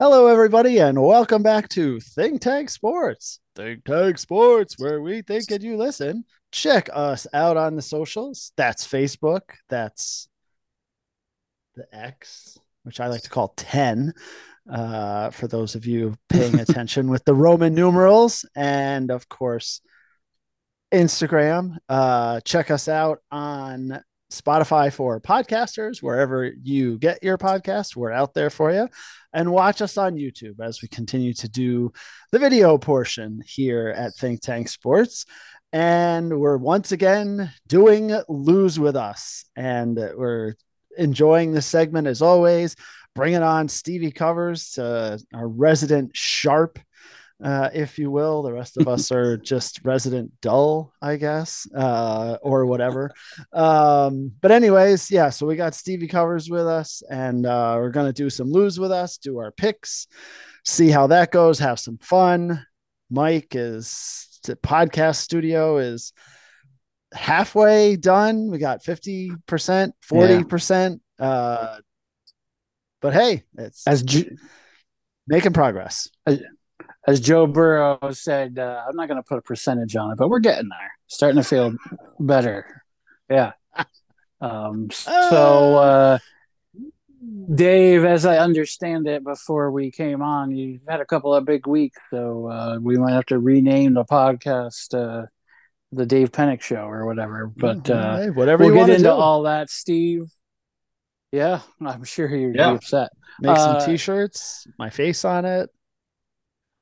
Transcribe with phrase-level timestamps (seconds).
[0.00, 3.38] Hello, everybody, and welcome back to Think Tank Sports.
[3.54, 6.24] Think Tank Sports, where we think and you listen.
[6.50, 8.50] Check us out on the socials.
[8.56, 9.42] That's Facebook.
[9.68, 10.28] That's
[11.76, 14.12] the X, which I like to call 10
[14.68, 18.44] uh, for those of you paying attention with the Roman numerals.
[18.56, 19.80] And of course,
[20.92, 21.76] Instagram.
[21.88, 24.02] Uh, check us out on
[24.40, 27.96] Spotify for podcasters, wherever you get your podcast.
[27.96, 28.88] We're out there for you.
[29.32, 31.92] And watch us on YouTube as we continue to do
[32.32, 35.26] the video portion here at Think Tank Sports.
[35.72, 39.44] And we're once again doing Lose With Us.
[39.56, 40.54] And we're
[40.96, 42.76] enjoying this segment as always.
[43.14, 46.78] Bringing on Stevie Covers, uh, our resident sharp
[47.42, 48.42] uh, if you will.
[48.42, 53.10] The rest of us are just resident dull, I guess, uh, or whatever.
[53.52, 55.30] Um, but anyways, yeah.
[55.30, 58.92] So we got Stevie covers with us, and uh, we're gonna do some lose with
[58.92, 60.06] us, do our picks,
[60.64, 62.64] see how that goes, have some fun.
[63.10, 66.12] Mike is the podcast studio is
[67.12, 68.50] halfway done.
[68.50, 71.00] We got 50%, 40%.
[71.18, 71.24] Yeah.
[71.24, 71.78] Uh,
[73.00, 74.04] but hey, it's as
[75.26, 76.08] making progress
[77.06, 80.28] as Joe Burrow said, uh, I'm not going to put a percentage on it, but
[80.28, 80.92] we're getting there.
[81.06, 81.74] Starting to feel
[82.18, 82.82] better.
[83.30, 83.52] Yeah.
[84.40, 86.18] Um, so, uh,
[87.54, 91.66] Dave, as I understand it, before we came on, you had a couple of big
[91.66, 95.26] weeks, so uh, we might have to rename the podcast uh,
[95.92, 97.50] the Dave Pennick Show or whatever.
[97.56, 99.10] But uh, whatever we'll get into do.
[99.10, 100.24] all that, Steve.
[101.32, 102.72] Yeah, I'm sure you're yeah.
[102.72, 103.10] upset.
[103.40, 105.70] Make some uh, t-shirts, my face on it.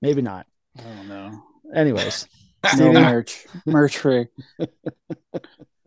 [0.02, 0.46] Maybe not.
[0.78, 1.42] I don't know.
[1.74, 2.28] Anyways,
[2.76, 4.26] no merch, merch free.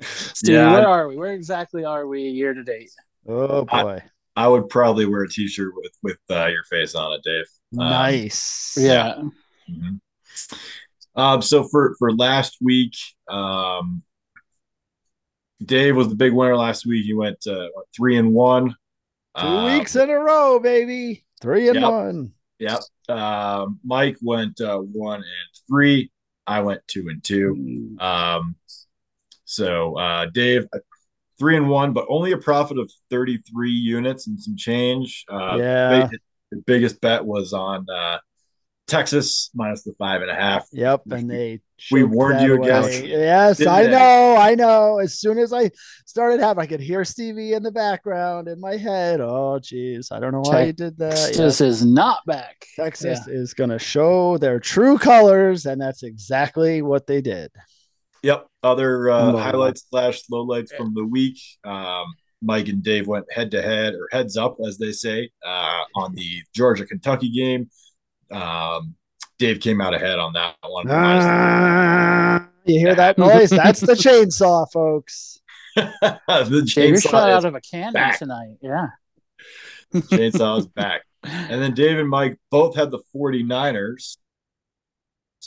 [0.02, 1.18] Steve, yeah, where are we?
[1.18, 2.90] Where exactly are we year to date?
[3.28, 4.02] Oh boy.
[4.36, 7.46] I, I would probably wear a t-shirt with with uh, your face on it, Dave.
[7.80, 8.78] Um, nice.
[8.80, 9.16] Yeah.
[9.70, 9.96] Mm-hmm.
[11.20, 12.94] Um, so for for last week,
[13.30, 14.02] um,
[15.64, 17.06] Dave was the big winner last week.
[17.06, 18.76] He went uh, three and one.
[19.38, 21.26] Two uh, weeks in a row, baby.
[21.42, 21.92] Three and yep.
[21.92, 22.35] one.
[22.60, 22.80] Yep.
[23.10, 26.12] Uh, Mike went uh, one and three.
[26.48, 27.96] I went two and two.
[28.00, 28.56] Um,
[29.46, 30.80] so uh, Dave, uh,
[31.38, 35.26] three and one, but only a profit of 33 units and some change.
[35.30, 36.10] Uh, yeah.
[36.52, 38.20] The biggest bet was on uh,
[38.88, 40.68] Texas minus the five and a half.
[40.72, 41.60] Yep, and they
[41.92, 42.68] we warned you away.
[42.70, 43.04] against.
[43.04, 43.92] Yes, I they?
[43.92, 45.00] know, I know.
[45.00, 45.72] As soon as I
[46.06, 49.22] started having, I could hear Stevie in the background in my head.
[49.22, 51.16] Oh, geez, I don't know why you did that.
[51.16, 51.68] Texas yeah.
[51.68, 52.66] is not back.
[52.76, 53.34] Texas yeah.
[53.34, 57.52] is going to show their true colors, and that's exactly what they did.
[58.22, 58.48] Yep.
[58.64, 61.40] Other uh, highlights slash lowlights from the week.
[61.64, 62.06] Um,
[62.42, 66.14] Mike and Dave went head to head or heads up, as they say, uh, on
[66.16, 67.70] the Georgia Kentucky game.
[68.32, 68.96] Um,
[69.38, 70.86] Dave came out ahead on that one.
[70.90, 73.50] Ah, you hear that noise?
[73.50, 75.42] That's the chainsaw, folks.
[75.76, 78.20] the chainsaw shot out of a cannon back.
[78.20, 78.58] tonight.
[78.62, 78.88] Yeah.
[79.94, 81.02] chainsaw is back.
[81.24, 84.18] And then Dave and Mike both had the 49ers.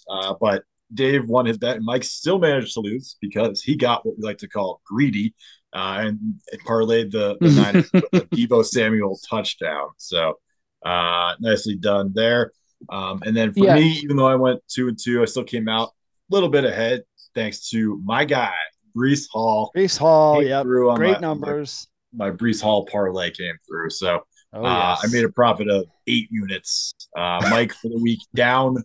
[0.08, 4.06] Uh, but Dave won his bet, and Mike still managed to lose because he got
[4.06, 5.34] what we like to call greedy
[5.72, 6.18] uh, and,
[6.50, 9.88] and parlayed the, the Niners with the Deebo Samuel touchdown.
[9.98, 10.38] So
[10.84, 12.52] uh, nicely done there.
[12.88, 13.74] Um, and then for yeah.
[13.74, 16.64] me, even though I went two and two, I still came out a little bit
[16.64, 17.02] ahead
[17.34, 18.54] thanks to my guy,
[18.96, 19.70] Breece Hall.
[19.76, 21.86] Breece Hall, yeah, great my, numbers.
[22.12, 23.90] My, my Breece Hall parlay came through.
[23.90, 24.20] So
[24.52, 26.94] oh, uh, I made a profit of eight units.
[27.16, 28.76] Uh, Mike for the week down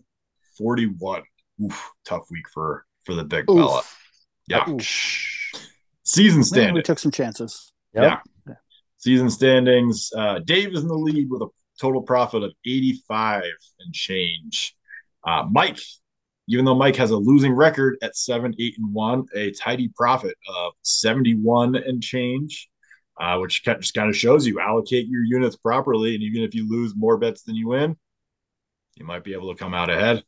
[0.58, 1.22] 41.
[1.62, 3.58] Oof, tough week for for the big Oof.
[3.58, 3.82] fella.
[4.48, 4.66] Yeah.
[6.04, 6.74] Season standings.
[6.74, 7.72] we took some chances.
[7.94, 8.20] Yep.
[8.46, 8.54] Yeah.
[8.98, 10.10] Season standings.
[10.16, 11.48] Uh, Dave is in the lead with a
[11.80, 13.44] total profit of 85
[13.80, 14.76] and change.
[15.26, 15.78] Uh, Mike,
[16.48, 20.36] even though Mike has a losing record at seven, eight, and one, a tidy profit
[20.48, 22.68] of 71 and change,
[23.20, 26.14] uh, which just kind of shows you allocate your units properly.
[26.14, 27.96] And even if you lose more bets than you win,
[28.96, 30.22] you might be able to come out ahead.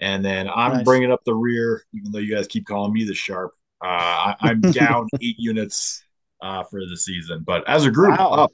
[0.00, 0.84] And then I'm nice.
[0.84, 3.52] bringing up the rear, even though you guys keep calling me the sharp.
[3.82, 6.02] Uh, I, am down eight units
[6.42, 8.30] uh, for the season, but as a group, wow.
[8.30, 8.52] up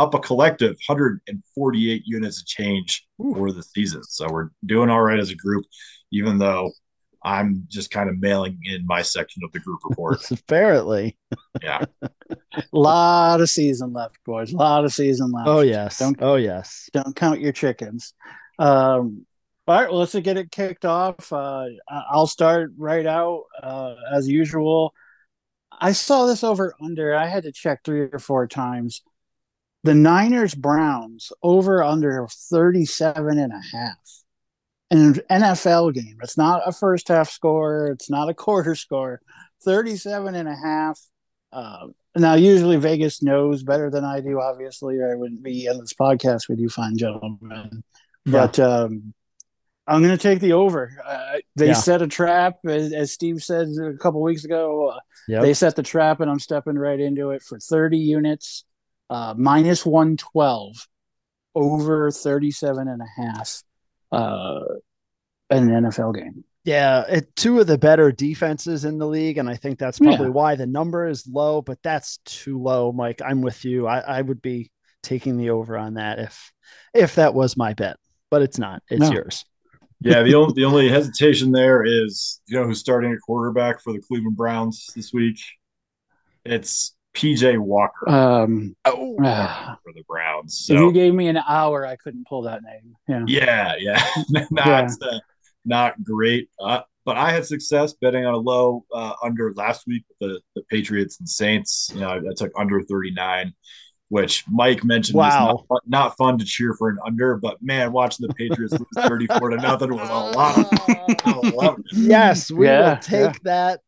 [0.00, 3.34] up a collective 148 units of change Ooh.
[3.34, 4.02] for the season.
[4.04, 5.64] So we're doing all right as a group,
[6.10, 6.70] even though
[7.22, 10.18] I'm just kind of mailing in my section of the group report.
[10.30, 11.18] Apparently.
[11.62, 11.84] Yeah.
[12.02, 14.52] a lot of season left, boys.
[14.52, 15.48] A lot of season left.
[15.48, 15.98] Oh, yes.
[15.98, 16.88] Don't, oh, yes.
[16.92, 18.14] Don't count your chickens.
[18.58, 19.26] Um,
[19.66, 21.32] all right, well, let's get it kicked off.
[21.32, 24.92] Uh, I'll start right out uh, as usual.
[25.80, 27.14] I saw this over under.
[27.14, 29.02] I had to check three or four times
[29.82, 33.96] the Niners Browns over under 37 and a half.
[34.92, 36.18] An NFL game.
[36.22, 39.20] It's not a first half score, it's not a quarter score.
[39.64, 40.98] 37 and a half.
[41.52, 45.78] Uh, now, usually Vegas knows better than I do, obviously, or I wouldn't be on
[45.78, 47.84] this podcast with you fine gentlemen.
[48.26, 49.14] But um,
[49.86, 50.90] I'm going to take the over.
[51.04, 51.72] Uh, they Yeah.
[51.74, 54.88] set a trap, as, as Steve said a couple weeks ago.
[54.90, 54.98] Uh,
[55.28, 55.42] Yep.
[55.42, 58.64] They set the trap, and I'm stepping right into it for 30 units,
[59.10, 60.86] uh, minus 112,
[61.54, 63.62] over 37 and a half
[64.12, 64.60] uh,
[65.50, 66.44] in an NFL game.
[66.64, 70.26] Yeah, it, two of the better defenses in the league, and I think that's probably
[70.26, 70.32] Yeah.
[70.32, 71.62] why the number is low.
[71.62, 73.20] But that's too low, Mike.
[73.24, 73.86] I'm with you.
[73.86, 74.70] I, I would be
[75.02, 76.52] taking the over on that if
[76.94, 77.96] if that was my bet,
[78.30, 78.82] but it's not.
[78.90, 79.10] It's No.
[79.10, 79.44] yours.
[80.02, 83.94] Yeah, the only the only hesitation there is you know who's starting at quarterback for
[83.94, 85.40] the Cleveland Browns this week.
[86.44, 90.66] It's PJ Walker Um, Oh, ah, for the Browns.
[90.70, 92.96] if you gave me an hour, I couldn't pull that name.
[93.08, 93.74] Yeah.
[93.78, 95.18] yeah, yeah, not Uh,
[95.64, 96.48] not great.
[96.58, 100.40] Uh, but I had success betting on a low uh, under last week with the
[100.56, 101.90] the Patriots and Saints.
[101.94, 103.54] You know, I, I took under thirty nine.
[104.08, 105.46] Which Mike mentioned is Wow.
[105.46, 108.88] not, fun- not fun to cheer for an under, but man, watching the Patriots lose
[109.06, 110.66] 34 to nothing was a lot of
[111.24, 111.86] I love it.
[111.92, 113.82] yes, we Yeah, will take that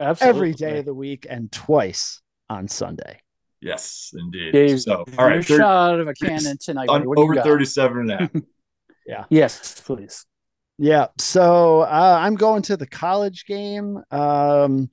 [0.00, 0.50] Absolutely.
[0.50, 3.20] every day of the week and twice on Sunday.
[3.62, 4.52] Yes, indeed.
[4.52, 6.88] Dave, so, all right, thir- shot of a cannon tonight.
[6.88, 7.06] on.
[7.08, 7.44] What do you over got?
[7.44, 8.30] 37 and a half.
[9.28, 10.24] Yes, please.
[10.78, 11.08] Yeah.
[11.18, 14.00] So uh, I'm going to the college game.
[14.12, 14.88] Um,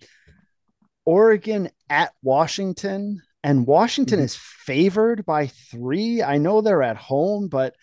[1.05, 4.23] Oregon at Washington, and Washington Mhm.
[4.23, 6.23] is favored by three.
[6.23, 7.75] I know they're at home, but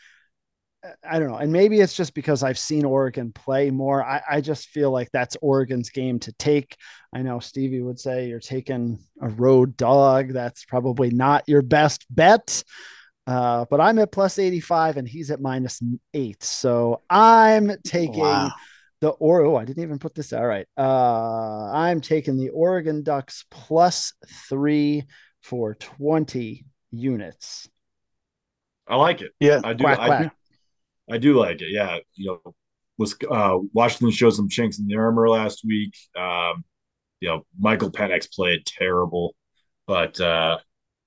[1.08, 1.36] I don't know.
[1.38, 4.04] And maybe it's just because I've seen Oregon play more.
[4.04, 6.76] I, I just feel like that's Oregon's game to take.
[7.14, 10.32] I know Stevie would say you're taking a road dog.
[10.32, 12.62] That's probably not your best bet.
[13.26, 15.80] Uh, but I'm at plus 85 and he's at minus
[16.12, 16.42] eight.
[16.42, 18.52] So I'm taking Wow.
[19.00, 20.32] the or oh, I didn't even put this.
[20.32, 20.66] All right.
[20.76, 24.12] Uh, I'm taking the Oregon Ducks plus
[24.48, 25.04] three
[25.40, 27.68] for 20 units.
[28.86, 29.32] I like it.
[29.40, 29.62] Yeah.
[29.64, 29.84] I do.
[29.84, 30.36] Quack, I, quack.
[31.10, 31.70] I do like it.
[31.70, 32.54] Yeah, you know,
[32.98, 35.94] was uh, Washington showed some chinks in the armor last week.
[36.18, 36.64] Um,
[37.20, 39.34] you know, Michael Penix played terrible,
[39.86, 40.58] but uh,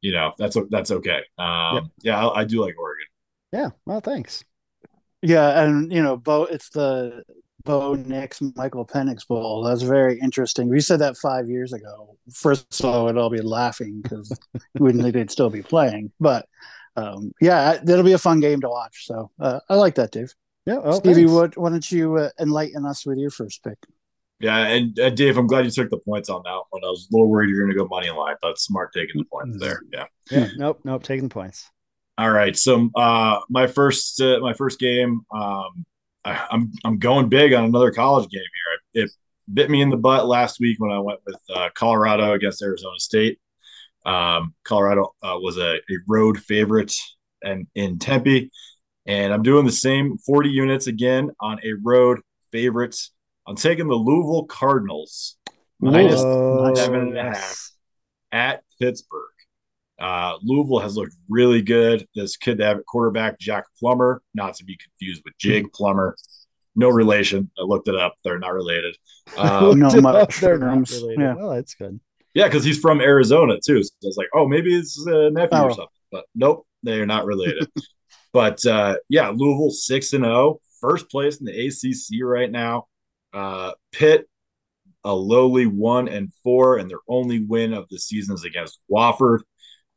[0.02, 1.22] you know that's that's okay.
[1.38, 1.84] Um, Yep.
[2.04, 3.06] Yeah, I, I do like Oregon.
[3.52, 3.70] Yeah.
[3.86, 4.44] Well, thanks.
[5.22, 7.24] Yeah, and you know, Bo, it's the
[7.64, 9.64] Bo Nix Michael Penix Bowl.
[9.64, 10.70] That's very interesting.
[10.70, 12.16] We said that five years ago.
[12.32, 16.12] First of all, we'd all be laughing because we wouldn't think they'd still be playing.
[16.20, 16.48] But
[16.98, 19.06] um, yeah, that'll be a fun game to watch.
[19.06, 20.34] So uh, I like that, Dave.
[20.66, 20.80] Yeah.
[20.84, 21.32] Oh, Stevie, thanks.
[21.32, 23.78] what, why don't you uh, enlighten us with your first pick?
[24.40, 26.84] Yeah, and uh, Dave, I'm glad you took the points on that one.
[26.84, 28.36] I was a little worried you're going to go money line.
[28.44, 29.82] That's smart taking the points there.
[29.92, 30.06] Yeah.
[30.30, 30.48] Yeah.
[30.58, 30.82] Nope.
[30.84, 31.04] Nope.
[31.04, 31.70] Taking the points.
[32.18, 32.56] All right.
[32.56, 35.86] So uh, my first uh, my first game, um,
[36.26, 38.42] I, I'm I'm going big on another college game
[38.94, 39.04] here.
[39.04, 39.12] It
[39.52, 43.00] bit me in the butt last week when I went with uh, Colorado against Arizona
[43.00, 43.40] State.
[44.08, 46.96] Um, Colorado uh, was a, a road favorite
[47.44, 48.50] and in Tempe,
[49.06, 52.20] and I'm doing the same 40 units again on a road
[52.52, 52.98] favorite.
[53.46, 55.38] I'm taking the Louisville Cardinals
[55.80, 57.70] minus seven and a half
[58.32, 59.24] at Pittsburgh.
[60.00, 62.08] Uh, Louisville has looked really good.
[62.16, 66.16] This kid, they have quarterback Jack Plummer, not to be confused with Jake Plummer.
[66.76, 67.50] No relation.
[67.58, 68.16] I looked it up.
[68.24, 68.96] They're not related.
[69.38, 69.90] Um, No
[70.40, 71.20] They're not related.
[71.20, 71.36] Yeah.
[71.36, 72.00] Well, that's good.
[72.34, 73.84] Yeah, because he's from Arizona too.
[73.84, 75.64] So I was like, oh, maybe it's a nephew Oh.
[75.66, 75.88] or something.
[76.12, 77.68] But nope, they are not related.
[78.34, 82.88] but uh, yeah, Louisville six and zero, first place in the ACC right now.
[83.34, 84.28] Uh, Pitt,
[85.04, 89.40] a lowly one and four, and their only win of the season is against Wofford.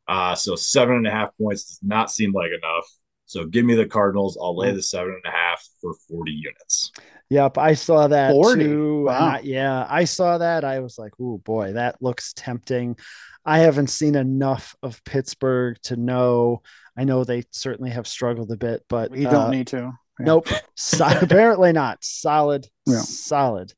[0.07, 2.85] Uh, so seven and a half points does not seem like enough.
[3.31, 4.37] So give me the Cardinals.
[4.41, 6.91] I'll lay the seven and a half for forty units.
[7.29, 8.61] Yep, I saw that 40.
[8.61, 9.03] too.
[9.05, 9.35] Wow.
[9.35, 10.65] I- yeah, I saw that.
[10.65, 12.97] I was like, "Oh boy, that looks tempting."
[13.45, 16.61] I haven't seen enough of Pittsburgh to know.
[16.97, 19.77] I know they certainly have struggled a bit, but You uh, don't need to.
[19.77, 20.25] Yeah.
[20.25, 22.03] Nope, so, apparently not.
[22.03, 22.99] Solid, Yeah.
[22.99, 23.73] solid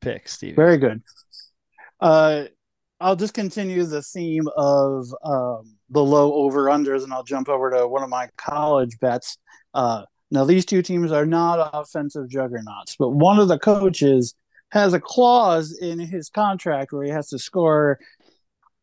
[0.00, 0.54] pick, Steve.
[0.54, 1.02] Very good.
[2.00, 2.44] Uh,
[3.00, 7.70] I'll just continue the theme of um, the low over unders, and I'll jump over
[7.70, 9.38] to one of my college bets.
[9.74, 14.34] Uh, now, these two teams are not offensive juggernauts, but one of the coaches
[14.70, 17.98] has a clause in his contract where he has to score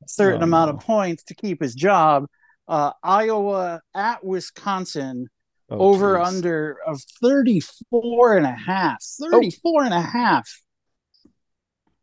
[0.03, 2.27] a certain Oh, amount of points to keep his job.
[2.67, 5.27] Uh, Iowa at Wisconsin
[5.71, 6.27] Oh, over geez.
[6.27, 10.49] under of 34 and a half 34 and a half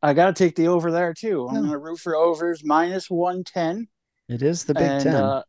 [0.01, 3.89] i gotta take the over there too i'm gonna root for overs minus 110
[4.29, 5.15] It is the Big and Ten.
[5.15, 5.43] uh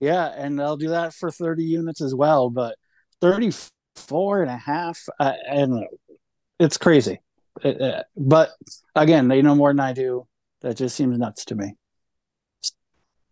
[0.00, 2.76] Yeah, and they'll do that for 30 units as well, but
[3.20, 5.84] 34 and a half, uh, and
[6.58, 7.20] it's crazy.
[7.62, 8.50] It, uh, but
[8.94, 10.26] again, they know more than I do.
[10.60, 11.74] That just seems nuts to me.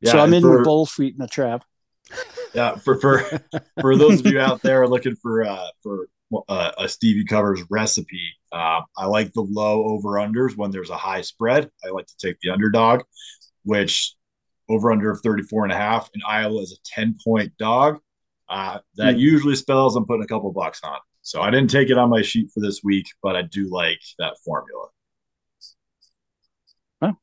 [0.00, 1.64] Yeah, so I'm in for- with both feet in the trap.
[2.54, 3.22] Yeah, for for
[3.80, 6.08] for those of you out there looking for uh for
[6.48, 10.96] uh, a Stevie covers recipe, uh, I like the low over unders when there's a
[10.96, 11.70] high spread.
[11.84, 13.02] I like to take the underdog,
[13.64, 14.14] which
[14.68, 17.98] over under of 34 and a half, and Iowa is a 10 point dog.
[18.48, 19.20] Uh, that Hmm.
[19.20, 20.98] usually spells I'm putting a couple bucks on.
[21.22, 24.00] So I didn't take it on my sheet for this week, but I do like
[24.20, 24.86] that formula.
[27.00, 27.18] Well,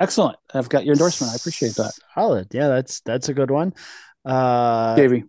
[0.00, 0.36] Excellent.
[0.52, 1.32] I've got your endorsement.
[1.32, 1.92] I appreciate that.
[2.14, 2.48] Solid.
[2.52, 3.72] Yeah, that's that's a good one.
[4.24, 5.24] Uh Davey.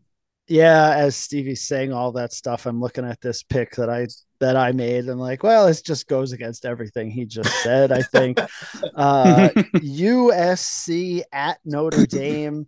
[0.48, 4.08] Yeah, as Stevie's saying all that stuff, I'm looking at this pick that I
[4.40, 5.08] that I made.
[5.08, 7.92] I'm like, well, it just goes against everything he just said.
[7.92, 8.40] I think
[8.96, 12.68] uh, USC at Notre Dame,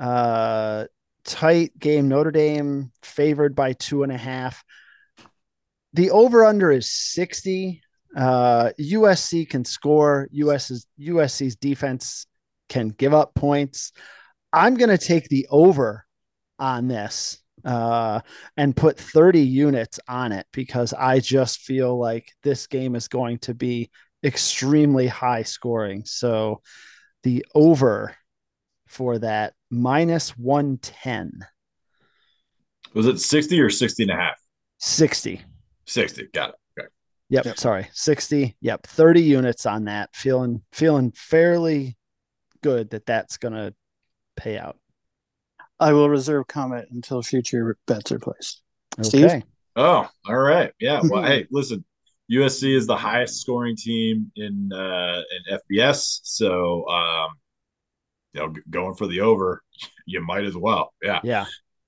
[0.00, 0.84] uh,
[1.24, 2.08] tight game.
[2.08, 4.64] Notre Dame favored by two and a half.
[5.92, 7.82] The over under is 60.
[8.16, 10.28] Uh, USC can score.
[10.32, 12.26] US's USC's defense
[12.70, 13.92] can give up points.
[14.50, 16.06] I'm going to take the over
[16.58, 18.20] on this uh,
[18.56, 23.38] and put 30 units on it because I just feel like this game is going
[23.40, 23.90] to be
[24.24, 26.04] extremely high scoring.
[26.04, 26.62] So
[27.22, 28.14] the over
[28.86, 31.44] for that minus 110,
[32.94, 34.36] Was it 60 or 60 and a half?
[34.78, 35.42] 60.
[35.84, 36.28] 60.
[36.32, 36.54] Got it.
[36.80, 36.88] Okay.
[37.30, 37.58] Yep, Yep.
[37.58, 37.88] sorry.
[37.92, 38.56] 60.
[38.60, 40.14] Yep, 30 units on that.
[40.14, 41.96] Feeling feeling fairly
[42.62, 43.74] good that that's going to
[44.36, 44.78] pay out.
[45.80, 48.62] I will reserve comment until future bets are placed.
[48.98, 49.08] Okay.
[49.08, 49.42] Steve?
[49.76, 50.72] Oh, all right.
[50.80, 51.00] Yeah.
[51.08, 51.84] Well, hey, listen.
[52.30, 57.30] USC is the highest scoring team in uh in FBS, so um
[58.34, 59.62] you know, going for the over,
[60.06, 60.92] you might as well.
[61.02, 61.20] Yeah.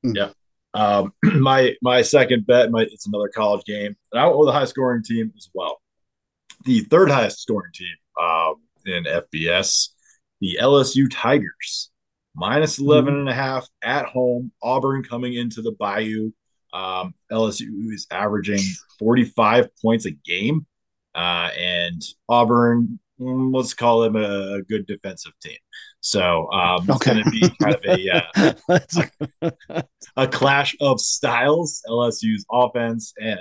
[0.02, 0.30] Yeah.
[0.72, 4.52] Um my my second bet, my it's another college game, and I went with a
[4.52, 5.82] high scoring team as well.
[6.64, 8.54] The third highest scoring team um
[8.86, 9.88] in FBS,
[10.40, 11.90] the LSU Tigers,
[12.34, 14.52] minus 11 and a half at home.
[14.62, 16.32] Auburn coming into the Bayou.
[16.72, 18.60] Um, LSU is averaging
[18.98, 20.66] 45 points a game.
[21.14, 25.56] Uh, and Auburn, mm, let's call them a, a good defensive team.
[26.00, 28.98] So um, it's going to be kind of a, uh, Let's-
[30.16, 31.82] a clash of styles.
[31.88, 33.38] LSU's offense and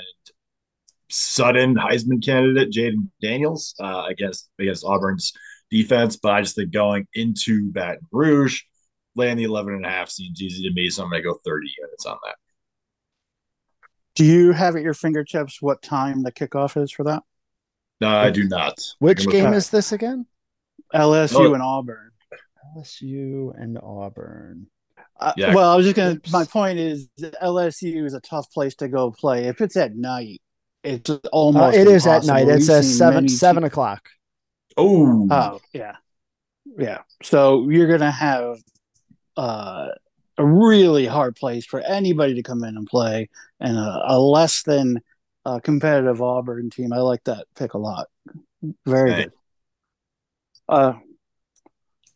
[1.10, 5.34] sudden Heisman candidate Jayden Daniels uh, against against Auburn's
[5.72, 6.18] defense.
[6.18, 8.62] But I just think going into Baton Rouge,
[9.16, 10.90] laying the 11 and a half seems easy to me.
[10.90, 12.36] So I'm going to go 30 units on that.
[14.16, 17.24] Do you have at your fingertips what time the kickoff is for that?
[18.02, 18.80] No, I do not.
[19.00, 20.26] Which game at- is this again?
[20.94, 21.54] LSU Oh.
[21.54, 22.12] and Auburn.
[22.78, 24.68] LSU and Auburn.
[25.20, 25.54] Uh, Yeah.
[25.54, 26.20] Well, I was just gonna.
[26.32, 27.10] My point is,
[27.42, 29.46] LSU is a tough place to go play.
[29.48, 30.42] If it's at night,
[30.84, 31.78] it's almost.
[31.78, 32.48] Uh, it is at night.
[32.48, 34.08] It's at seven seven o'clock.
[34.78, 35.96] Oh, Oh yeah,
[36.78, 37.00] yeah.
[37.22, 38.60] So you're gonna have
[39.40, 39.88] uh,
[40.38, 43.30] a really hard place for anybody to come in and play,
[43.60, 45.02] and a, a less than
[45.46, 46.94] uh, competitive Auburn team.
[46.94, 48.08] I like that pick a lot.
[48.86, 49.24] Very Okay.
[49.24, 49.32] good.
[50.68, 50.94] Uh,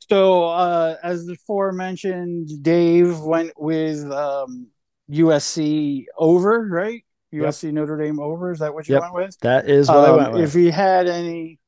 [0.10, 4.68] so uh, as aforementioned, Dave went with um,
[5.10, 7.04] USC over, right?
[7.32, 7.50] Yep.
[7.50, 8.52] USC Notre Dame over.
[8.52, 9.02] Is that what you Yep.
[9.04, 9.40] went with?
[9.42, 10.42] That is what I Um, went with.
[10.44, 11.60] If he had any,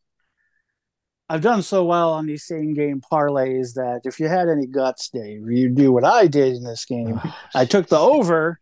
[1.28, 5.10] I've done so well on these same game parlays that if you had any guts,
[5.10, 7.20] Dave, you'd do what I did in this game.
[7.24, 8.60] Oh, I took the over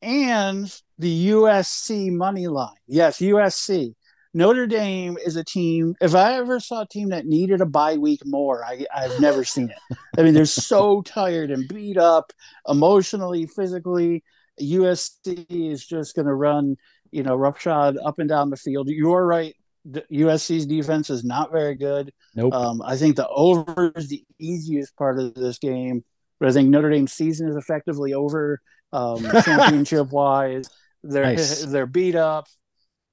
[0.00, 2.76] and the USC money line.
[2.86, 3.94] Yes, USC.
[4.36, 5.94] Notre Dame is a team.
[6.00, 9.44] If I ever saw a team that needed a bye week more, I, I've never
[9.44, 9.96] seen it.
[10.18, 12.32] I mean, they're so tired and beat up
[12.68, 14.24] emotionally, physically.
[14.60, 16.76] USC is just going to run,
[17.12, 18.88] you know, roughshod up and down the field.
[18.88, 19.54] You're right.
[19.84, 22.12] The USC's defense is not very good.
[22.34, 22.52] nope.
[22.54, 26.04] Um, I think the over is the easiest part of this game,
[26.40, 28.60] but I think Notre Dame's season is effectively over,
[28.92, 30.68] um, championship wise.
[31.02, 31.64] They're Nice.
[31.66, 32.46] they're beat up.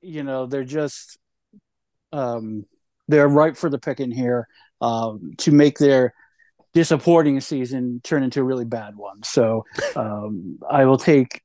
[0.01, 1.17] You know, they're just
[2.13, 2.65] um,
[3.07, 4.47] they're ripe for the picking here
[4.79, 6.13] um, to make their
[6.73, 9.23] disappointing season turn into a really bad one.
[9.23, 11.41] So um, I will take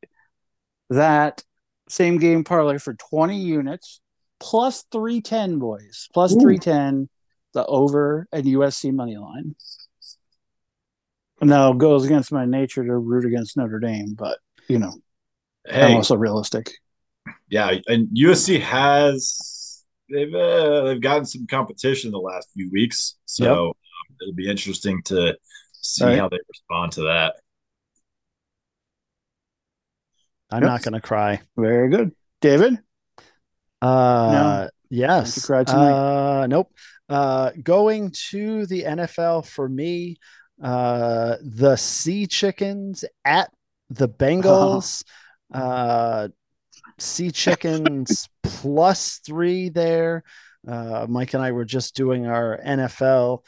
[0.91, 1.43] that
[1.89, 4.01] same game parlay for 20 units
[4.39, 6.41] plus 310 boys plus Ooh.
[6.41, 7.09] 310
[7.55, 9.55] the over and USC money line.
[11.41, 14.39] Now it goes against my nature to root against Notre Dame, but
[14.69, 14.93] you know,
[15.69, 16.71] I'm hey, also realistic.
[17.49, 23.45] yeah, and USC has they've uh, they've gotten some competition the last few weeks, so
[23.45, 23.53] Yep.
[23.53, 23.73] um,
[24.21, 25.37] it'll be interesting to
[25.83, 26.19] see Right.
[26.19, 27.35] how they respond to that.
[30.51, 30.71] I'm Yep.
[30.71, 31.41] not going to cry.
[31.57, 32.79] Very good, David.
[33.83, 35.47] Uh, yes.
[35.47, 36.43] Cry tonight.
[36.43, 36.73] Uh, nope.
[37.09, 40.17] Uh, going to the NFL for me,
[40.63, 43.51] uh, the Sea Chickens at
[43.91, 45.05] the Bengals.
[45.55, 46.27] Uh,
[46.99, 50.25] sea Chickens plus three there.
[50.67, 53.45] Uh, Mike and I were just doing our NFL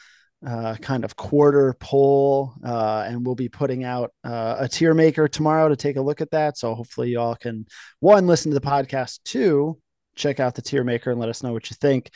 [0.46, 5.26] uh, kind of quarter poll, uh, and we'll be putting out uh, a tier maker
[5.26, 6.56] tomorrow to take a look at that.
[6.56, 7.66] So hopefully, y'all can
[7.98, 9.78] one listen to the podcast, two
[10.18, 12.10] check out the tier maker and let us know what you think.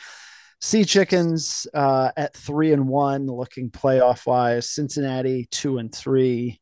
[0.61, 4.69] Sea Chickens uh, at three and one, looking playoff wise.
[4.69, 6.61] Cincinnati two and three,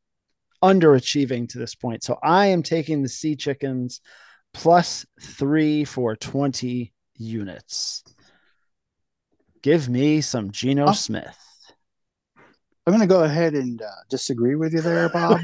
[0.64, 2.04] underachieving to this point.
[2.04, 4.02] So I am taking the Sea Chickens
[4.54, 8.04] plus three for 20 units.
[9.62, 10.94] Give me some Geno Oh.
[10.94, 11.38] Smith.
[12.88, 15.40] I'm going to go ahead and uh, disagree with you there, Bob.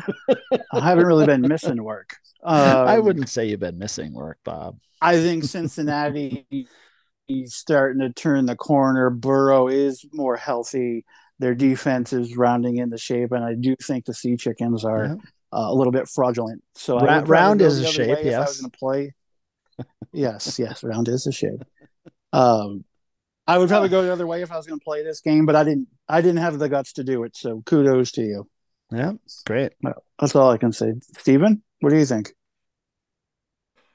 [0.74, 2.16] I haven't really been missing work.
[2.44, 4.78] Um, I wouldn't say you've been missing work, Bob.
[5.02, 6.68] I think Cincinnati
[7.28, 9.10] is starting to turn the corner.
[9.10, 11.06] Burrow is more healthy.
[11.40, 15.14] Their defense is rounding into shape, and I do think the Sea Chickens are Yeah.
[15.54, 16.64] uh, a little bit fraudulent.
[16.76, 18.48] So I Ra- round is the a shape, if I yes.
[18.50, 19.14] was going to play.
[20.14, 21.64] yes, yes, round is a shape.
[22.34, 22.84] Um,
[23.46, 25.46] I would probably go the other way if I was going to play this game,
[25.46, 25.88] but I didn't.
[26.10, 27.36] I didn't have the guts to do it.
[27.36, 28.48] So kudos to you.
[28.92, 29.14] Yeah,
[29.46, 29.74] great.
[30.20, 30.94] That's all I can say.
[31.18, 32.34] Steven, what do you think?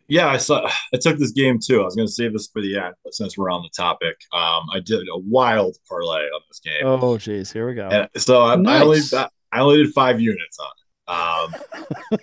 [0.08, 0.68] Yeah, I saw.
[0.92, 1.80] I took this game too.
[1.80, 4.16] I was going to save this for the end, but since we're on the topic,
[4.32, 6.82] um, I did a wild parlay on this game.
[6.84, 7.88] Oh, geez, here we go.
[7.88, 9.00] And so I, I only
[9.52, 10.78] I only did five units on it.
[11.08, 12.18] Um,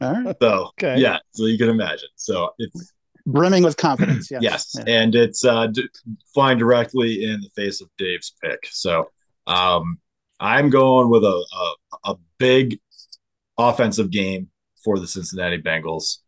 [0.00, 0.98] All right, so Okay.
[0.98, 2.08] yeah, so you can imagine.
[2.16, 2.92] So it's
[3.26, 4.30] brimming with confidence.
[4.30, 5.00] Yes, yes, Yeah.
[5.02, 5.88] and it's uh, d-
[6.32, 8.66] flying directly in the face of Dave's pick.
[8.70, 9.10] So
[9.46, 9.98] um,
[10.40, 11.44] I'm going with a,
[12.04, 12.78] a a big
[13.58, 14.48] offensive game
[14.86, 16.18] for the Cincinnati Bengals.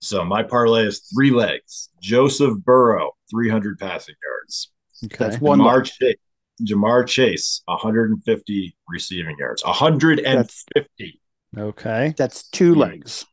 [0.00, 1.88] So my parlay is three legs.
[2.02, 4.72] Joseph Burrow, 300 passing yards.
[5.04, 5.16] Okay.
[5.18, 5.84] That's one Ja'Marr leg.
[5.84, 6.16] Chase,
[6.62, 9.64] Ja'Marr Chase, 150 receiving yards.
[9.64, 11.20] 150.
[11.56, 12.14] Okay.
[12.16, 12.80] That's two hmm.
[12.80, 13.24] legs.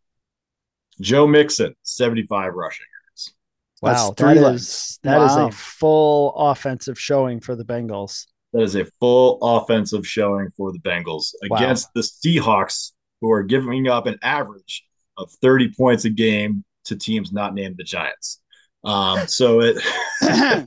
[1.01, 3.33] Joe Mixon, 75 rushing yards.
[3.81, 4.61] That's Wow, three that legs.
[4.61, 5.47] is that is Wow.
[5.47, 8.27] a full offensive showing for the Bengals.
[8.53, 11.57] That is a full offensive showing for the Bengals Wow.
[11.57, 14.85] against the Seahawks, who are giving up an average
[15.17, 18.39] of 30 points a game to teams not named the Giants.
[18.83, 19.77] Um, so it
[20.21, 20.65] I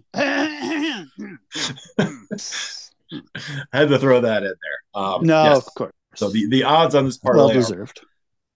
[3.73, 5.03] had to throw that in there.
[5.03, 5.67] Um, no, yes.
[5.67, 5.93] of course.
[6.15, 8.01] So the, the odds on this Well parlay are deserved.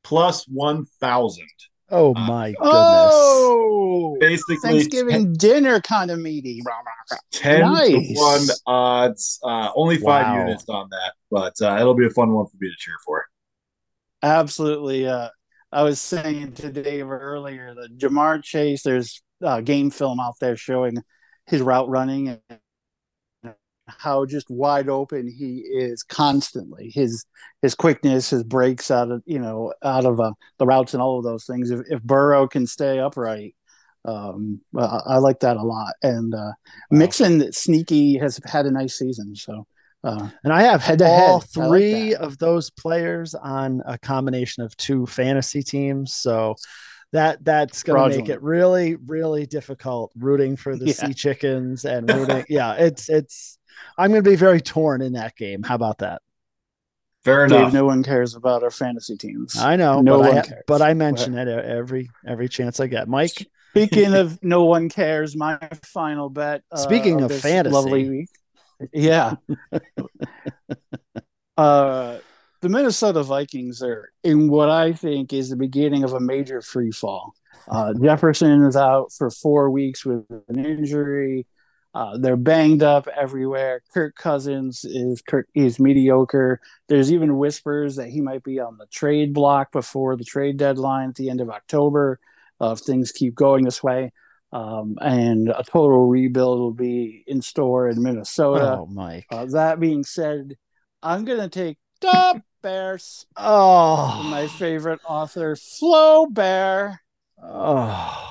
[0.02, 1.46] plus 1,000.
[1.90, 3.12] Oh Uh, my goodness.
[3.14, 6.62] Oh, Basically, Thanksgiving dinner kind of meaty.
[7.32, 7.90] 10 Nice.
[7.90, 9.38] to 1 odds.
[9.44, 10.38] Uh, only five Wow.
[10.46, 13.24] units on that, but uh, it'll be a fun one for me to cheer for.
[14.22, 15.06] Absolutely.
[15.06, 15.28] Uh,
[15.72, 20.56] I was saying to Dave earlier that Ja'Marr Chase, there's uh, game film out there
[20.56, 20.96] showing
[21.46, 22.60] his route running and
[23.86, 26.90] how just wide open he is constantly.
[26.94, 27.24] His
[27.62, 31.18] his quickness, his breaks out of you know out of uh, the routes and all
[31.18, 31.70] of those things.
[31.70, 33.54] If, if Burrow can stay upright,
[34.04, 35.94] um, I, I like that a lot.
[36.02, 36.52] And uh,
[36.90, 39.34] Mixon, sneaky, has had a nice season.
[39.36, 39.66] So.
[40.04, 41.48] Uh, And I have Head to all head.
[41.56, 42.20] I like three that.
[42.20, 46.14] of those players on a combination of two fantasy teams.
[46.14, 46.56] So
[47.12, 50.92] that that's going to make it really, really difficult rooting for the Yeah.
[50.94, 52.44] Sea Chickens and rooting.
[52.48, 53.58] yeah, it's it's.
[53.98, 55.62] I'm going to be very torn in that game.
[55.62, 56.20] How about that?
[57.24, 57.72] Fair Dave, enough.
[57.72, 59.56] no one cares about our fantasy teams.
[59.56, 60.62] I know, No but, one I, cares.
[60.66, 63.08] but I mention it every every chance I get.
[63.08, 66.62] Mike, Speaking of no one cares, my final bet.
[66.72, 67.72] Uh, Speaking of this fantasy.
[67.72, 68.28] lovely week.
[68.92, 69.34] Yeah.
[71.56, 72.18] uh,
[72.60, 76.92] the Minnesota Vikings are in what I think is the beginning of a major free
[76.92, 77.34] fall.
[77.68, 81.46] Uh, Jefferson is out for four weeks with an injury.
[81.94, 83.82] Uh, they're banged up everywhere.
[83.92, 86.60] Kirk Cousins is Kirk is mediocre.
[86.88, 91.10] There's even whispers that he might be on the trade block before the trade deadline
[91.10, 92.18] at the end of October.
[92.60, 94.12] Uh, if things keep going this way,
[94.52, 98.78] um, and a total rebuild will be in store in Minnesota.
[98.80, 100.56] oh Mike, Uh, that being said,
[101.02, 103.26] I'm gonna take the Bears.
[103.36, 107.00] oh My favorite author, Flo Bear.
[107.42, 108.28] oh.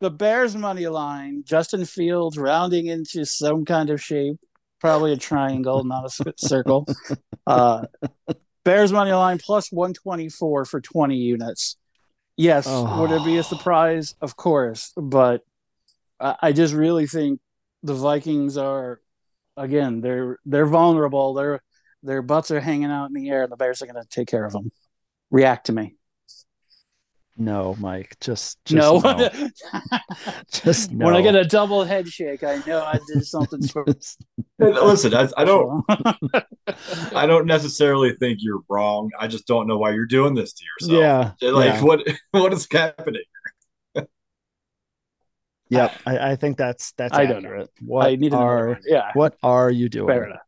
[0.00, 1.44] The Bears money line.
[1.46, 4.36] Justin Fields rounding into some kind of shape,
[4.80, 6.86] probably a triangle, not a circle.
[7.44, 7.84] Uh,
[8.64, 11.76] Bears money line plus 124 for 20 units.
[12.36, 13.00] Yes, Oh.
[13.00, 14.14] would it be a surprise?
[14.20, 15.42] Of course, but
[16.18, 17.40] I, I just really think
[17.82, 19.00] the Vikings are
[19.56, 21.34] again they're they're vulnerable.
[21.34, 21.62] They're
[22.02, 24.28] their butts are hanging out in the air, and the Bears are going to take
[24.28, 24.72] care of them.
[25.30, 25.96] React to me.
[27.36, 28.16] No, Mike.
[28.20, 28.98] Just, just no.
[28.98, 29.30] no.
[30.52, 31.06] just no.
[31.06, 33.62] When I get a double head shake, I know I did something.
[33.68, 33.86] For-
[34.62, 35.84] Listen, I, I don't.
[37.14, 39.10] I don't necessarily think you're wrong.
[39.18, 41.34] I just don't know why you're doing this to yourself.
[41.40, 41.50] yeah.
[41.50, 41.82] Like yeah.
[41.82, 42.00] what?
[42.30, 43.22] What is happening?
[45.68, 45.92] Yep.
[46.04, 47.66] I, I think that's that's I don't know.
[47.80, 48.78] What I need are.
[48.84, 50.06] Yeah, what are you doing?
[50.06, 50.40] fair enough.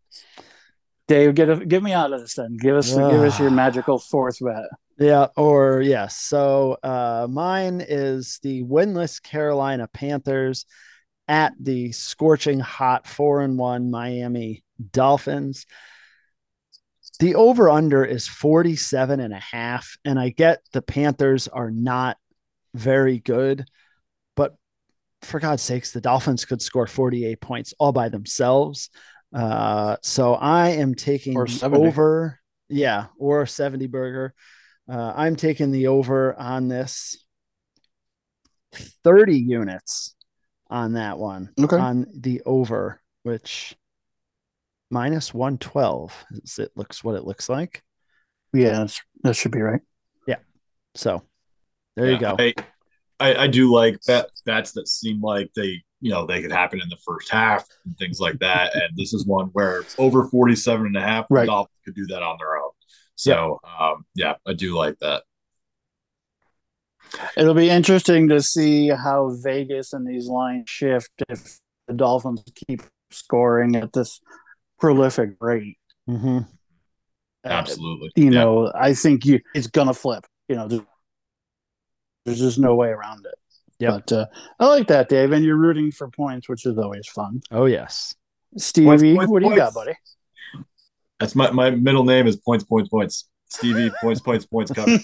[1.08, 2.58] Dave, get a, get me out of this then.
[2.58, 4.64] Give us give us your magical fourth bet.
[4.98, 6.16] Yeah, or yes.
[6.16, 10.66] So uh mine is the winless Carolina Panthers
[11.28, 15.66] at the scorching hot four and one Miami Dolphins.
[17.20, 19.96] The over under is 47 and a half.
[20.04, 22.16] And I get the Panthers are not
[22.74, 23.66] very good,
[24.34, 24.56] but
[25.22, 28.90] for God's sakes, the Dolphins could score 48 points all by themselves.
[29.32, 31.86] Uh, so I am taking Or the 70.
[31.86, 34.34] over, yeah, or 70 burger.
[34.90, 37.16] Uh, I'm taking the over on this
[39.04, 40.14] 30 units
[40.70, 41.76] on that one Okay.
[41.76, 43.76] on the over, which
[44.90, 47.82] minus 112 is it looks what it looks like.
[48.52, 49.80] Yeah, that's, that should be right.
[50.26, 50.36] Yeah.
[50.94, 51.22] So
[51.96, 52.36] there you go.
[52.38, 52.54] I,
[53.20, 56.80] I, I do like bet, bets that seem like they, you know, they could happen
[56.80, 58.74] in the first half and things like that.
[58.74, 61.46] And this is one where over 47 and a half, the Right.
[61.46, 62.70] Dolphins could do that on their own.
[63.16, 65.22] So, um, yeah, I do like that.
[67.36, 72.82] It'll be interesting to see how Vegas and these lines shift if the Dolphins keep
[73.10, 74.20] scoring at this
[74.80, 75.78] prolific rate.
[76.06, 78.10] hmm Uh, Absolutely.
[78.16, 78.30] you Yeah.
[78.30, 80.26] know, I think you it's gonna flip.
[80.48, 80.82] You know, there's,
[82.24, 83.34] there's just no way around it.
[83.80, 83.92] Yep.
[83.92, 84.26] But uh,
[84.60, 87.42] I like that, Dave, and you're rooting for points, which is always fun.
[87.50, 88.14] Oh yes.
[88.56, 89.94] Stevie, points, what do you got, buddy?
[91.20, 93.28] That's my, my middle name is points, points, points.
[93.48, 94.72] Stevie, points, points, points.
[94.72, 94.98] Cover.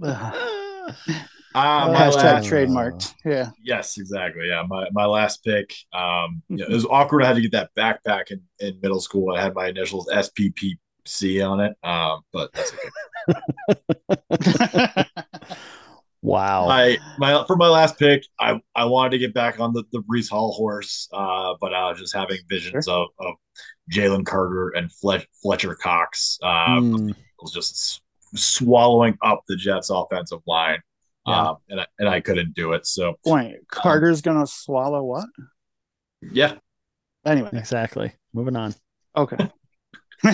[1.56, 3.14] Uh, my Hashtag last, trademarked.
[3.24, 3.50] Yeah.
[3.64, 4.48] yes, exactly.
[4.48, 5.74] Yeah, my, my last pick.
[5.90, 7.22] Um, you know, it was awkward.
[7.22, 9.34] I had to get that backpack in, in middle school.
[9.34, 11.74] I had my initials SPPC on it.
[11.82, 12.90] Um, but that's okay.
[16.22, 16.66] Wow.
[16.66, 20.00] my my for my last pick, I I wanted to get back on the the
[20.00, 23.34] Breece Hall horse, uh, but I was just having visions of, of
[23.92, 26.38] Jalen Carter and Fletch, Fletcher Cox.
[26.42, 28.02] Uh, Mm, was just
[28.34, 30.80] swallowing up the Jets' offensive line,
[31.26, 31.50] Yeah.
[31.50, 32.86] um, and I, and I couldn't do it.
[32.86, 35.26] So Wait, Carter's gonna swallow what?
[36.32, 36.54] yeah,
[37.24, 38.12] Anyway, exactly.
[38.32, 38.74] Moving on.
[39.16, 39.36] okay.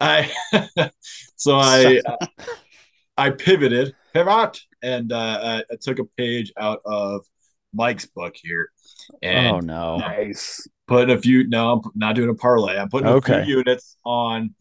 [0.00, 0.30] I
[1.36, 2.00] so I
[3.16, 7.22] I pivoted pivot and uh, I, I took a page out of
[7.74, 8.68] Mike's book here
[9.22, 9.96] and oh no.
[9.98, 10.66] nice.
[10.86, 11.48] putting a few.
[11.48, 12.76] No, I'm not doing a parlay.
[12.78, 13.44] I'm putting a Okay.
[13.44, 14.54] few units on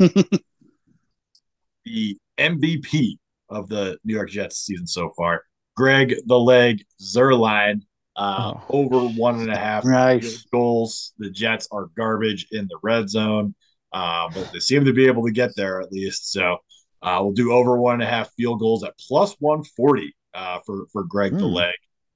[1.85, 3.17] the MVP
[3.49, 5.43] of the New York Jets season so far.
[5.75, 7.81] Greg the Leg Zuerlein
[8.15, 8.63] uh, Oh.
[8.69, 10.43] over one and a half Nice.
[10.51, 11.13] goals.
[11.17, 13.55] The Jets are garbage in the red zone,
[13.93, 16.31] uh, but they seem to be able to get there at least.
[16.31, 16.57] So
[17.01, 20.85] uh, we'll do over one and a half field goals at plus 140 uh, for
[20.91, 21.53] for Greg the Hmm.
[21.53, 21.73] Leg.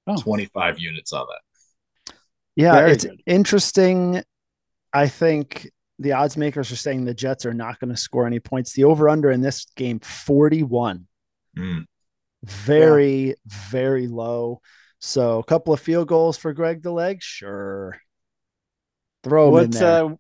[0.08, 0.18] Oh.
[0.22, 2.16] 25 units on that.
[2.56, 3.22] Yeah, Very it's good.
[3.26, 4.24] interesting.
[4.94, 5.70] I think
[6.00, 8.74] the odds makers are saying the Jets are not going to score any points.
[8.74, 11.08] The over under in this game 41.
[11.58, 11.86] Mm.
[12.44, 14.62] Very, very low.
[15.00, 17.98] So a couple of field goals for Greg the leg, sure.
[19.24, 20.06] Throw him in there.
[20.06, 20.16] uh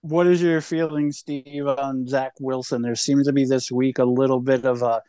[0.00, 2.82] what is your feeling, Steve, on Zach Wilson?
[2.82, 5.02] There seems to be this week a little bit of a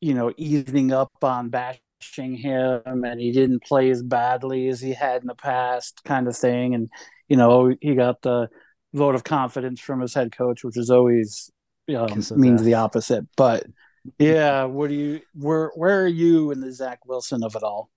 [0.00, 4.92] you know, easing up on bashing him and he didn't play as badly as he
[4.92, 6.74] had in the past kind of thing.
[6.74, 6.88] And,
[7.28, 8.48] you know, he got the
[8.94, 11.50] vote of confidence from his head coach, which is always
[11.94, 13.26] um, Kiss of means the opposite.
[13.36, 13.66] But
[14.18, 17.90] yeah, what do you where where are you in the Zach Wilson of it all?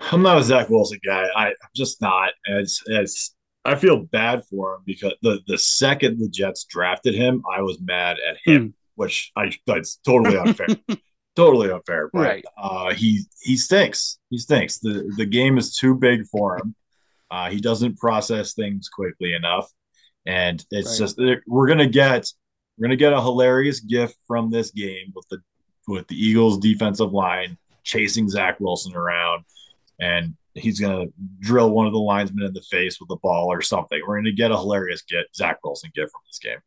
[0.00, 1.26] I'm not a Zach Wilson guy.
[1.34, 2.30] I, I'm just not.
[2.44, 3.34] It's, it's,
[3.68, 7.78] I feel bad for him because the, the second the Jets drafted him, I was
[7.80, 10.68] mad at him, which I that's totally unfair.
[11.36, 12.10] totally unfair.
[12.12, 12.44] But Right.
[12.60, 14.18] uh, he he stinks.
[14.30, 14.78] He stinks.
[14.78, 16.74] The the game is too big for him.
[17.30, 19.70] Uh, he doesn't process things quickly enough,
[20.26, 20.98] and it's Right.
[20.98, 22.26] just we're gonna get
[22.76, 25.38] we're gonna get a hilarious gift from this game with the
[25.86, 29.44] with the Eagles defensive line chasing Zach Wilson around,
[30.00, 31.06] and he's gonna
[31.40, 34.00] drill one of the linemen in the face with a ball or something.
[34.06, 36.58] We're gonna get a hilarious get Zach Wilson get from this game.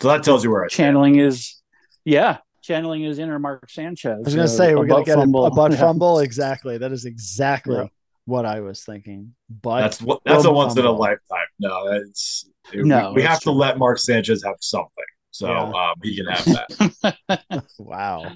[0.00, 0.86] So that tells you where I stand.
[0.88, 1.62] channeling is
[2.04, 5.08] yeah channeling his inner mark sanchez I was going to uh, say, we're going to
[5.08, 5.46] get a, fumble.
[5.46, 5.78] a butt Yeah.
[5.78, 6.18] fumble.
[6.18, 6.78] Exactly.
[6.78, 7.86] That is exactly Yeah.
[8.24, 9.34] what I was thinking.
[9.62, 10.54] But That's what that's a Fumble.
[10.56, 14.42] once in a lifetime No, it's No, we, we that's have to let Mark Sanchez
[14.42, 14.90] have something,
[15.30, 15.62] so Yeah.
[15.62, 17.64] um, he can have that.
[17.78, 18.32] Wow.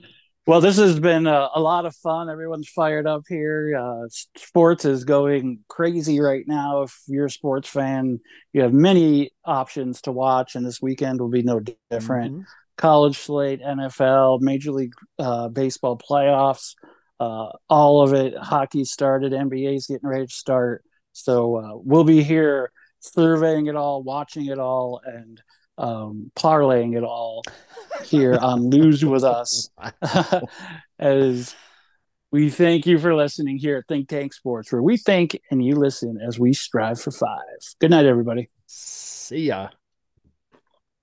[0.51, 2.29] Well, this has been a, a lot of fun.
[2.29, 3.79] Everyone's fired up here.
[3.81, 6.83] Uh, sports is going crazy right now.
[6.83, 8.19] If you're a sports fan,
[8.53, 12.39] you have many options to watch, and this weekend will be no different.
[12.39, 12.45] Mhm.
[12.77, 16.75] College slate, NFL, Major League uh, Baseball playoffs,
[17.21, 18.37] uh, all of it.
[18.37, 20.83] Hockey started, NBA's getting ready to start.
[21.13, 25.41] So uh, we'll be here surveying it all, watching it all, and
[25.81, 27.43] um, parlaying it all
[28.05, 29.71] here on Lose With Us.
[30.99, 31.55] as
[32.31, 35.75] we thank you for listening here at Think Tank Sports, where we think and you
[35.75, 37.39] listen as we strive for five.
[37.81, 38.49] Good night, everybody.
[38.67, 39.71] See ya.